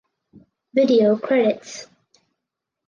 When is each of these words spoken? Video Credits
Video 0.73 1.13
Credits 1.21 1.85